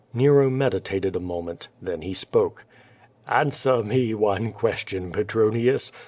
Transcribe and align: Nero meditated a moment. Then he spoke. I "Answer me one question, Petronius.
Nero 0.15 0.49
meditated 0.49 1.15
a 1.15 1.19
moment. 1.19 1.67
Then 1.79 2.01
he 2.01 2.15
spoke. 2.15 2.65
I 3.27 3.41
"Answer 3.41 3.83
me 3.83 4.15
one 4.15 4.51
question, 4.51 5.11
Petronius. 5.11 5.91